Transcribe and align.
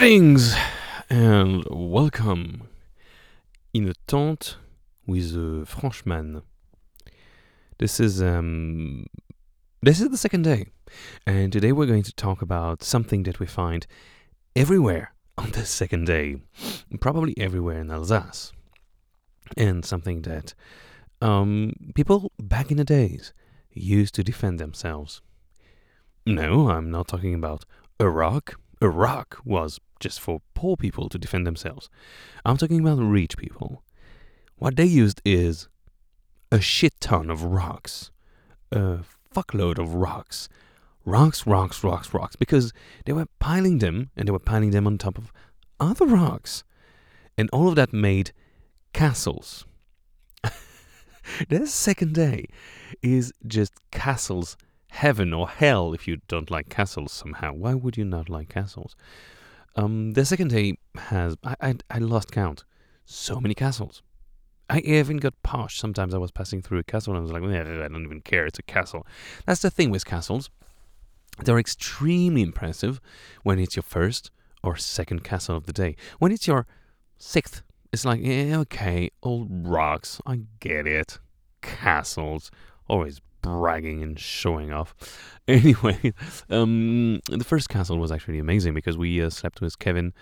Greetings 0.00 0.56
and 1.10 1.62
welcome 1.68 2.68
in 3.74 3.86
a 3.86 3.92
tent 4.06 4.56
with 5.06 5.36
a 5.36 5.66
Frenchman. 5.66 6.40
This 7.78 8.00
is 8.00 8.22
um 8.22 9.04
this 9.82 10.00
is 10.00 10.08
the 10.08 10.16
second 10.16 10.44
day, 10.44 10.68
and 11.26 11.52
today 11.52 11.72
we're 11.72 11.84
going 11.84 12.04
to 12.04 12.14
talk 12.14 12.40
about 12.40 12.82
something 12.82 13.24
that 13.24 13.40
we 13.40 13.44
find 13.44 13.86
everywhere 14.56 15.12
on 15.36 15.50
the 15.50 15.66
second 15.66 16.06
day, 16.06 16.36
probably 16.98 17.36
everywhere 17.36 17.82
in 17.82 17.90
Alsace, 17.90 18.52
and 19.54 19.84
something 19.84 20.22
that 20.22 20.54
um 21.20 21.74
people 21.94 22.32
back 22.38 22.70
in 22.70 22.78
the 22.78 22.86
days 22.86 23.34
used 23.70 24.14
to 24.14 24.24
defend 24.24 24.58
themselves. 24.58 25.20
No, 26.24 26.70
I'm 26.70 26.90
not 26.90 27.06
talking 27.06 27.34
about 27.34 27.66
a 27.98 28.08
rock. 28.08 28.54
A 28.80 28.88
rock 28.88 29.38
was 29.44 29.78
just 29.98 30.20
for 30.20 30.40
poor 30.54 30.76
people 30.76 31.08
to 31.10 31.18
defend 31.18 31.46
themselves. 31.46 31.90
I'm 32.44 32.56
talking 32.56 32.80
about 32.80 32.98
rich 32.98 33.36
people. 33.36 33.82
What 34.56 34.76
they 34.76 34.86
used 34.86 35.20
is 35.24 35.68
a 36.50 36.60
shit 36.60 36.98
ton 37.00 37.30
of 37.30 37.42
rocks. 37.44 38.10
A 38.72 39.00
fuckload 39.34 39.78
of 39.78 39.94
rocks. 39.94 40.48
Rocks, 41.04 41.46
rocks, 41.46 41.84
rocks, 41.84 42.14
rocks. 42.14 42.36
Because 42.36 42.72
they 43.04 43.12
were 43.12 43.26
piling 43.38 43.78
them 43.78 44.10
and 44.16 44.26
they 44.26 44.32
were 44.32 44.38
piling 44.38 44.70
them 44.70 44.86
on 44.86 44.96
top 44.96 45.18
of 45.18 45.32
other 45.78 46.06
rocks. 46.06 46.64
And 47.36 47.50
all 47.52 47.68
of 47.68 47.74
that 47.76 47.92
made 47.92 48.32
castles. 48.94 49.66
the 51.48 51.66
second 51.66 52.14
day 52.14 52.46
is 53.02 53.32
just 53.46 53.72
castles 53.90 54.56
heaven 54.90 55.32
or 55.32 55.48
hell 55.48 55.92
if 55.94 56.06
you 56.06 56.20
don't 56.28 56.50
like 56.50 56.68
castles 56.68 57.12
somehow. 57.12 57.52
Why 57.52 57.74
would 57.74 57.96
you 57.96 58.04
not 58.04 58.28
like 58.28 58.48
castles? 58.48 58.96
Um, 59.76 60.12
the 60.12 60.24
second 60.24 60.48
day 60.48 60.76
has 60.96 61.36
I, 61.44 61.54
I 61.60 61.74
I 61.90 61.98
lost 61.98 62.32
count. 62.32 62.64
So 63.04 63.40
many 63.40 63.54
castles. 63.54 64.02
I 64.68 64.78
even 64.80 65.16
got 65.16 65.34
posh. 65.42 65.78
Sometimes 65.78 66.14
I 66.14 66.18
was 66.18 66.30
passing 66.30 66.62
through 66.62 66.78
a 66.78 66.84
castle 66.84 67.12
and 67.14 67.18
I 67.18 67.22
was 67.22 67.32
like, 67.32 67.42
"Eh, 67.42 67.84
I 67.84 67.88
don't 67.88 68.04
even 68.04 68.20
care. 68.20 68.46
It's 68.46 68.58
a 68.58 68.62
castle. 68.62 69.06
That's 69.46 69.62
the 69.62 69.70
thing 69.70 69.90
with 69.90 70.04
castles. 70.04 70.48
They're 71.38 71.58
extremely 71.58 72.42
impressive 72.42 73.00
when 73.42 73.58
it's 73.58 73.74
your 73.76 73.82
first 73.82 74.30
or 74.62 74.76
second 74.76 75.24
castle 75.24 75.56
of 75.56 75.66
the 75.66 75.72
day. 75.72 75.96
When 76.18 76.30
it's 76.32 76.46
your 76.46 76.66
sixth, 77.18 77.62
it's 77.92 78.04
like, 78.04 78.20
yeah, 78.22 78.58
okay, 78.58 79.10
old 79.22 79.48
rocks. 79.50 80.20
I 80.26 80.42
get 80.60 80.86
it. 80.86 81.18
Castles. 81.62 82.50
Always 82.88 83.20
bragging 83.42 84.02
and 84.02 84.18
showing 84.18 84.72
off. 84.72 84.94
Anyway, 85.48 86.12
um, 86.48 87.20
the 87.28 87.42
first 87.42 87.68
castle 87.68 87.98
was 87.98 88.12
actually 88.12 88.38
amazing 88.38 88.72
because 88.72 88.96
we 88.96 89.20
uh, 89.20 89.28
slept 89.28 89.60
with 89.60 89.80
Kevin 89.80 90.12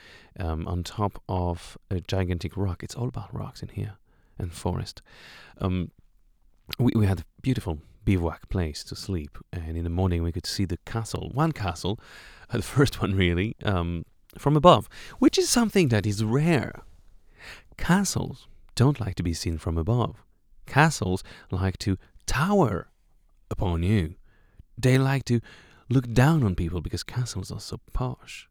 um, 0.40 0.66
on 0.66 0.82
top 0.82 1.22
of 1.28 1.76
a 1.90 2.00
gigantic 2.00 2.56
rock. 2.56 2.82
It's 2.82 2.94
all 2.94 3.08
about 3.08 3.34
rocks 3.34 3.62
in 3.62 3.68
here 3.68 3.98
and 4.38 4.50
forest. 4.50 5.02
Um, 5.60 5.90
we, 6.78 6.92
we 6.94 7.04
had 7.04 7.20
a 7.20 7.24
beautiful 7.42 7.80
bivouac 8.06 8.48
place 8.48 8.82
to 8.84 8.96
sleep, 8.96 9.36
and 9.52 9.76
in 9.76 9.84
the 9.84 9.90
morning 9.90 10.22
we 10.22 10.32
could 10.32 10.46
see 10.46 10.64
the 10.64 10.78
castle, 10.86 11.30
one 11.34 11.52
castle, 11.52 12.00
uh, 12.50 12.56
the 12.62 12.62
first 12.62 13.02
one 13.02 13.14
really, 13.14 13.54
um, 13.64 14.06
from 14.38 14.56
above, 14.56 14.88
which 15.18 15.36
is 15.36 15.50
something 15.50 15.88
that 15.88 16.06
is 16.06 16.24
rare. 16.24 16.80
Castles 17.76 18.46
don't 18.74 18.98
like 18.98 19.14
to 19.16 19.22
be 19.22 19.34
seen 19.34 19.58
from 19.58 19.76
above. 19.76 20.24
Castles 20.64 21.22
like 21.50 21.76
to 21.78 21.98
tower 22.24 22.88
upon 23.50 23.82
you. 23.82 24.14
They 24.76 24.98
like 24.98 25.24
to 25.26 25.40
look 25.88 26.12
down 26.12 26.42
on 26.42 26.54
people 26.54 26.80
because 26.80 27.02
castles 27.02 27.50
are 27.50 27.60
so 27.60 27.80
posh. 27.92 28.48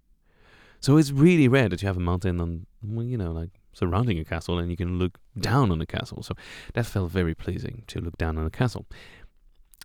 So 0.80 0.98
it's 0.98 1.12
really 1.12 1.48
rare 1.48 1.70
that 1.70 1.82
you 1.82 1.88
have 1.88 1.98
a 1.98 2.02
mountain 2.02 2.40
on, 2.40 2.68
well, 2.84 3.06
you 3.06 3.18
know, 3.18 3.32
like 3.32 3.50
surrounding 3.74 4.20
a 4.20 4.26
castle 4.26 4.60
and 4.60 4.70
you 4.70 4.78
can 4.78 5.00
look 5.00 5.18
down 5.40 5.72
on 5.72 5.80
the 5.80 5.86
castle. 5.86 6.24
So 6.24 6.36
that 6.74 6.86
felt 6.86 7.12
very 7.12 7.36
pleasing 7.36 7.84
to 7.88 8.00
look 8.00 8.18
down 8.18 8.38
on 8.38 8.46
a 8.46 8.50
castle. 8.50 8.86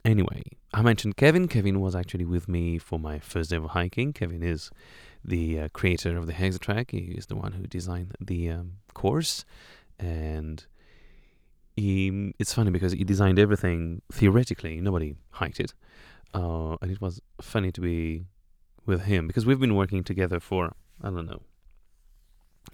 Anyway, 0.05 0.43
I 0.75 0.83
mentioned 0.83 1.17
Kevin. 1.17 1.47
Kevin 1.47 1.81
was 1.81 1.95
actually 1.95 2.25
with 2.25 2.49
me 2.49 2.79
for 2.79 2.99
my 2.99 3.19
first 3.19 3.53
ever 3.53 3.69
hiking. 3.69 4.13
Kevin 4.13 4.43
is 4.43 4.71
the 5.25 5.61
uh, 5.61 5.69
creator 5.73 6.17
of 6.17 6.27
the 6.27 6.33
Hexatrack. 6.33 6.91
He 6.91 7.13
is 7.13 7.27
the 7.27 7.37
one 7.37 7.53
who 7.53 7.67
designed 7.67 8.17
the 8.21 8.51
um, 8.51 8.73
course, 8.95 9.45
and 10.01 10.67
he. 11.83 12.33
It's 12.39 12.55
funny 12.59 12.71
because 12.71 12.93
he 12.93 13.05
designed 13.05 13.39
everything 13.39 14.03
theoretically. 14.19 14.75
Nobody 14.81 15.11
hiked 15.41 15.61
it, 15.67 15.73
uh, 16.35 16.75
and 16.81 16.89
it 16.95 17.01
was 17.01 17.15
funny 17.41 17.71
to 17.73 17.81
be 17.81 18.27
with 18.91 19.03
him 19.03 19.27
because 19.29 19.45
we've 19.47 19.61
been 19.67 19.77
working 19.83 20.03
together 20.13 20.39
for 20.41 20.63
I 21.03 21.11
don't 21.11 21.27
know, 21.27 21.43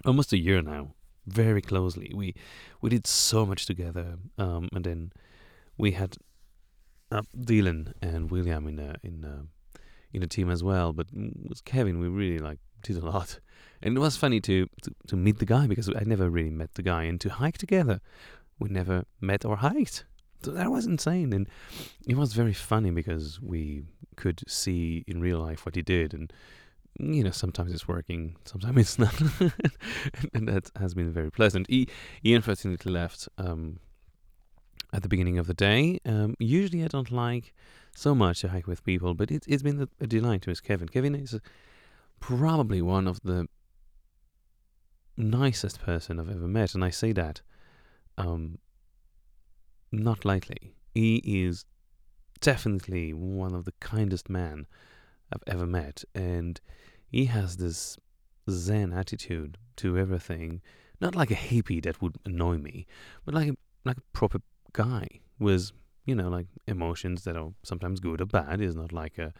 almost 0.05 0.33
a 0.33 0.37
year 0.37 0.61
now, 0.61 0.93
very 1.25 1.61
closely. 1.61 2.11
We 2.15 2.35
we 2.81 2.89
did 2.89 3.07
so 3.07 3.45
much 3.45 3.65
together, 3.65 4.17
um, 4.37 4.69
and 4.73 4.83
then 4.83 5.11
we 5.77 5.91
had 5.91 6.17
uh, 7.11 7.23
Dylan 7.35 7.93
and 8.01 8.29
William 8.29 8.67
in 8.67 8.79
a, 8.79 8.95
in 9.03 9.23
a, 9.23 9.35
in 10.15 10.23
a 10.23 10.27
team 10.27 10.49
as 10.49 10.63
well. 10.63 10.93
But 10.93 11.07
with 11.13 11.65
Kevin, 11.65 11.99
we 11.99 12.07
really 12.07 12.39
like 12.39 12.59
did 12.83 12.97
a 12.97 13.05
lot, 13.05 13.39
and 13.81 13.97
it 13.97 13.99
was 13.99 14.15
funny 14.17 14.39
to, 14.41 14.67
to 14.83 14.91
to 15.07 15.15
meet 15.15 15.39
the 15.39 15.45
guy 15.45 15.67
because 15.67 15.89
I 15.89 16.03
never 16.05 16.29
really 16.29 16.51
met 16.51 16.73
the 16.75 16.83
guy, 16.83 17.03
and 17.03 17.19
to 17.21 17.29
hike 17.29 17.57
together. 17.57 17.99
We 18.59 18.69
never 18.69 19.05
met 19.21 19.45
or 19.45 19.57
hiked. 19.57 20.05
So 20.41 20.51
that 20.51 20.71
was 20.71 20.85
insane, 20.85 21.33
and 21.33 21.49
it 22.07 22.15
was 22.15 22.33
very 22.33 22.53
funny 22.53 22.91
because 22.91 23.41
we 23.41 23.83
could 24.15 24.41
see 24.47 25.03
in 25.05 25.19
real 25.19 25.39
life 25.39 25.65
what 25.65 25.75
he 25.75 25.81
did, 25.81 26.13
and 26.13 26.31
you 26.97 27.23
know 27.23 27.31
sometimes 27.31 27.73
it's 27.73 27.89
working, 27.89 28.37
sometimes 28.45 28.77
it's 28.77 28.99
not, 28.99 29.19
and 30.33 30.47
that 30.47 30.71
has 30.79 30.93
been 30.93 31.11
very 31.11 31.29
pleasant. 31.29 31.67
He 31.69 31.87
he 32.23 32.33
unfortunately 32.33 32.89
left 32.89 33.27
um, 33.37 33.79
at 34.93 35.03
the 35.03 35.09
beginning 35.09 35.37
of 35.37 35.47
the 35.47 35.53
day. 35.53 35.99
Um, 36.05 36.35
usually 36.39 36.85
I 36.85 36.87
don't 36.87 37.11
like 37.11 37.53
so 37.93 38.15
much 38.15 38.39
to 38.41 38.47
hike 38.49 38.67
with 38.67 38.85
people, 38.85 39.13
but 39.13 39.31
it, 39.31 39.43
it's 39.45 39.63
been 39.63 39.81
a, 39.81 39.89
a 39.99 40.07
delight 40.07 40.43
to 40.43 40.51
us, 40.51 40.61
Kevin. 40.61 40.87
Kevin 40.87 41.15
is 41.15 41.37
probably 42.21 42.81
one 42.81 43.07
of 43.07 43.19
the 43.23 43.47
nicest 45.17 45.81
person 45.81 46.17
I've 46.17 46.29
ever 46.29 46.47
met, 46.47 46.75
and 46.75 46.83
I 46.83 46.91
say 46.91 47.11
that 47.13 47.41
um, 48.19 48.59
not 49.91 50.25
lightly. 50.25 50.75
He 50.93 51.21
is 51.25 51.65
definitely 52.41 53.13
one 53.13 53.53
of 53.55 53.65
the 53.65 53.73
kindest 53.79 54.29
men 54.29 54.67
I've 55.31 55.43
ever 55.47 55.65
met, 55.65 56.03
and 56.13 56.59
he 57.07 57.25
has 57.25 57.57
this 57.57 57.97
zen 58.49 58.93
attitude 58.93 59.57
to 59.77 59.97
everything. 59.97 60.61
Not 61.01 61.15
like 61.15 61.31
a 61.31 61.35
hippie 61.35 61.81
that 61.83 62.01
would 62.01 62.17
annoy 62.25 62.57
me, 62.57 62.85
but 63.25 63.33
like 63.33 63.49
a, 63.49 63.55
like 63.85 63.97
a 63.97 64.01
proper 64.11 64.39
guy 64.73 65.07
with 65.39 65.71
you 66.05 66.13
know 66.13 66.29
like 66.29 66.47
emotions 66.67 67.23
that 67.23 67.37
are 67.37 67.51
sometimes 67.63 67.99
good 67.99 68.19
or 68.21 68.25
bad. 68.25 68.59
Is 68.59 68.75
not 68.75 68.91
like 68.91 69.17
a 69.17 69.33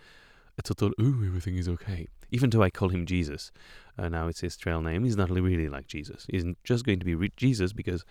a 0.58 0.62
total 0.62 0.92
oh 1.00 1.24
everything 1.26 1.58
is 1.58 1.68
okay. 1.68 2.08
Even 2.32 2.50
though 2.50 2.64
I 2.64 2.70
call 2.70 2.90
him 2.90 3.06
Jesus, 3.06 3.52
uh, 4.00 4.10
now 4.10 4.28
it's 4.28 4.40
his 4.40 4.56
trail 4.58 4.82
name. 4.82 5.04
He's 5.04 5.18
not 5.18 5.30
really 5.30 5.70
like 5.70 5.88
Jesus. 5.88 6.26
He's 6.30 6.46
just 6.64 6.86
going 6.86 7.00
to 7.00 7.06
be 7.06 7.16
re- 7.16 7.32
Jesus 7.36 7.74
because 7.74 8.06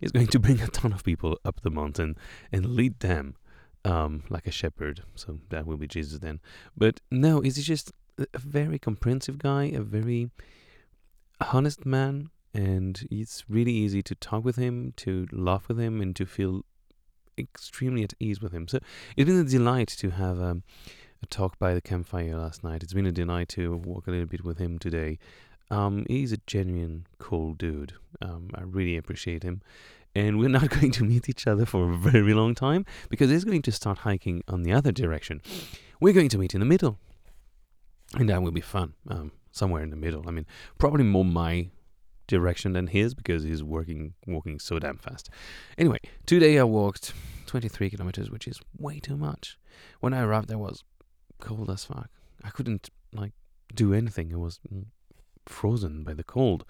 he's 0.00 0.12
going 0.12 0.26
to 0.28 0.38
bring 0.38 0.60
a 0.60 0.66
ton 0.68 0.92
of 0.92 1.04
people 1.04 1.38
up 1.44 1.60
the 1.60 1.70
mountain 1.70 2.16
and 2.52 2.74
lead 2.74 3.00
them 3.00 3.36
um, 3.84 4.24
like 4.28 4.46
a 4.46 4.50
shepherd. 4.50 5.02
So 5.14 5.38
that 5.50 5.66
will 5.66 5.76
be 5.76 5.86
Jesus 5.86 6.18
then. 6.18 6.40
But 6.76 7.00
no, 7.10 7.40
he's 7.40 7.64
just 7.64 7.92
a 8.18 8.38
very 8.38 8.78
comprehensive 8.78 9.38
guy, 9.38 9.64
a 9.64 9.80
very 9.80 10.30
honest 11.52 11.86
man, 11.86 12.30
and 12.52 13.06
it's 13.10 13.44
really 13.48 13.72
easy 13.72 14.02
to 14.02 14.14
talk 14.14 14.44
with 14.44 14.56
him, 14.56 14.92
to 14.96 15.26
laugh 15.32 15.68
with 15.68 15.78
him, 15.78 16.00
and 16.00 16.14
to 16.16 16.26
feel 16.26 16.64
extremely 17.38 18.02
at 18.02 18.14
ease 18.20 18.40
with 18.40 18.52
him. 18.52 18.68
So 18.68 18.80
it's 19.16 19.28
been 19.28 19.40
a 19.40 19.44
delight 19.44 19.88
to 19.88 20.10
have 20.10 20.40
um, 20.40 20.62
a 21.22 21.26
talk 21.26 21.58
by 21.58 21.74
the 21.74 21.80
campfire 21.80 22.36
last 22.36 22.64
night. 22.64 22.82
It's 22.82 22.92
been 22.92 23.06
a 23.06 23.12
delight 23.12 23.48
to 23.50 23.76
walk 23.76 24.06
a 24.06 24.10
little 24.10 24.26
bit 24.26 24.44
with 24.44 24.58
him 24.58 24.78
today. 24.78 25.18
Um, 25.70 26.04
he's 26.08 26.32
a 26.32 26.38
genuine 26.46 27.06
cool 27.18 27.54
dude. 27.54 27.94
Um, 28.20 28.50
I 28.54 28.62
really 28.62 28.96
appreciate 28.96 29.42
him. 29.42 29.62
And 30.14 30.38
we're 30.38 30.48
not 30.48 30.70
going 30.80 30.90
to 30.92 31.04
meet 31.04 31.28
each 31.28 31.46
other 31.46 31.66
for 31.66 31.90
a 31.90 31.96
very 31.96 32.34
long 32.34 32.54
time 32.54 32.84
because 33.08 33.30
he's 33.30 33.44
going 33.44 33.62
to 33.62 33.72
start 33.72 33.98
hiking 33.98 34.42
on 34.48 34.62
the 34.62 34.72
other 34.72 34.92
direction. 34.92 35.42
We're 36.00 36.14
going 36.14 36.30
to 36.30 36.38
meet 36.38 36.54
in 36.54 36.60
the 36.60 36.66
middle. 36.66 36.98
And 38.14 38.28
that 38.28 38.42
will 38.42 38.50
be 38.50 38.60
fun. 38.60 38.94
Um, 39.08 39.32
somewhere 39.52 39.82
in 39.82 39.90
the 39.90 39.96
middle. 39.96 40.24
I 40.26 40.32
mean, 40.32 40.46
probably 40.78 41.04
more 41.04 41.24
my 41.24 41.70
direction 42.26 42.72
than 42.72 42.86
his 42.86 43.12
because 43.12 43.42
he's 43.42 43.62
working 43.62 44.14
walking 44.26 44.58
so 44.58 44.78
damn 44.78 44.96
fast. 44.96 45.28
Anyway, 45.76 45.98
today 46.26 46.58
I 46.58 46.64
walked 46.64 47.12
23 47.46 47.90
kilometers, 47.90 48.30
which 48.30 48.46
is 48.46 48.60
way 48.78 49.00
too 49.00 49.16
much. 49.16 49.58
When 49.98 50.14
I 50.14 50.22
arrived, 50.22 50.50
I 50.52 50.56
was 50.56 50.84
cold 51.40 51.70
as 51.70 51.84
fuck. 51.84 52.10
I 52.42 52.50
couldn't 52.50 52.90
like 53.12 53.32
do 53.74 53.92
anything. 53.94 54.32
I 54.32 54.36
was 54.36 54.60
frozen 55.46 56.04
by 56.04 56.14
the 56.14 56.24
cold. 56.24 56.64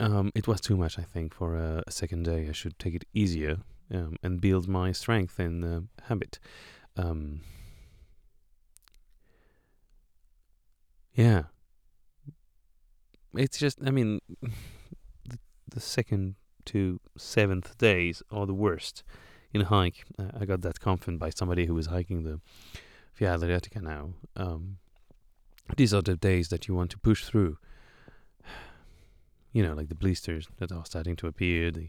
Um, 0.00 0.30
it 0.34 0.46
was 0.46 0.60
too 0.60 0.76
much, 0.76 0.98
I 0.98 1.02
think, 1.02 1.34
for 1.34 1.56
a, 1.56 1.82
a 1.86 1.90
second 1.90 2.24
day. 2.24 2.48
I 2.48 2.52
should 2.52 2.78
take 2.78 2.94
it 2.94 3.04
easier 3.14 3.58
um, 3.92 4.16
and 4.22 4.40
build 4.40 4.68
my 4.68 4.92
strength 4.92 5.38
and 5.38 5.64
uh, 5.64 5.80
habit. 6.04 6.38
Um, 6.96 7.40
yeah, 11.14 11.44
it's 13.34 13.58
just, 13.58 13.78
I 13.84 13.90
mean, 13.90 14.20
the, 14.42 15.38
the 15.68 15.80
second 15.80 16.36
to 16.66 17.00
seventh 17.16 17.78
days 17.78 18.22
are 18.30 18.46
the 18.46 18.54
worst 18.54 19.02
in 19.52 19.62
a 19.62 19.64
hike. 19.64 20.04
I 20.38 20.44
got 20.44 20.60
that 20.62 20.80
confident 20.80 21.18
by 21.18 21.30
somebody 21.30 21.66
who 21.66 21.74
was 21.74 21.86
hiking 21.86 22.24
the 22.24 22.40
Via 23.18 23.36
Adriatica 23.36 23.82
now. 23.82 24.10
Um, 24.36 24.78
these 25.76 25.92
are 25.92 26.02
the 26.02 26.16
days 26.16 26.48
that 26.48 26.68
you 26.68 26.74
want 26.74 26.90
to 26.92 26.98
push 26.98 27.24
through. 27.24 27.58
You 29.50 29.62
know, 29.62 29.72
like 29.72 29.88
the 29.88 29.94
blisters 29.94 30.46
that 30.58 30.70
are 30.70 30.84
starting 30.84 31.16
to 31.16 31.26
appear, 31.26 31.70
the 31.70 31.88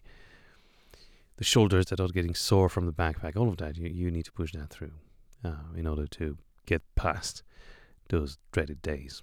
the 1.35 1.43
shoulders 1.43 1.85
that 1.87 1.99
are 1.99 2.07
getting 2.07 2.33
sore 2.33 2.69
from 2.69 2.85
the 2.85 2.93
backpack, 2.93 3.35
all 3.35 3.49
of 3.49 3.57
that, 3.57 3.77
you, 3.77 3.87
you 3.87 4.09
need 4.09 4.25
to 4.25 4.31
push 4.31 4.53
that 4.53 4.69
through 4.69 4.91
uh, 5.43 5.71
in 5.75 5.85
order 5.85 6.07
to 6.07 6.37
get 6.65 6.81
past 6.95 7.43
those 8.09 8.37
dreaded 8.51 8.81
days. 8.81 9.21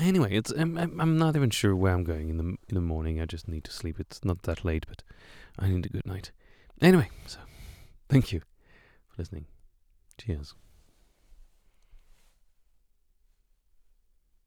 Anyway, 0.00 0.34
it's 0.34 0.50
I'm, 0.50 0.78
I'm 0.78 1.18
not 1.18 1.36
even 1.36 1.50
sure 1.50 1.76
where 1.76 1.92
I'm 1.94 2.04
going 2.04 2.30
in 2.30 2.38
the 2.38 2.44
in 2.44 2.74
the 2.74 2.80
morning. 2.80 3.20
I 3.20 3.26
just 3.26 3.46
need 3.46 3.64
to 3.64 3.72
sleep. 3.72 4.00
It's 4.00 4.24
not 4.24 4.42
that 4.42 4.64
late, 4.64 4.86
but 4.88 5.02
I 5.58 5.68
need 5.68 5.86
a 5.86 5.90
good 5.90 6.06
night. 6.06 6.32
Anyway, 6.80 7.10
so 7.26 7.38
thank 8.08 8.32
you 8.32 8.40
for 9.08 9.14
listening. 9.18 9.44
Cheers. 10.18 10.54